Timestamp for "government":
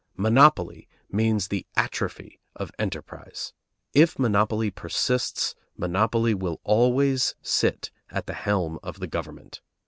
9.05-9.61